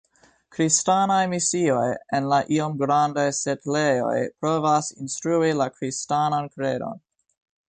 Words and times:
Kristanaj 0.55 1.17
misioj 1.33 1.91
en 2.19 2.29
la 2.31 2.39
iom 2.57 2.79
grandaj 2.79 3.27
setlejoj 3.41 4.17
provas 4.45 4.91
instrui 5.05 5.57
la 5.63 5.73
kristanan 5.79 6.55
kredon. 6.59 7.03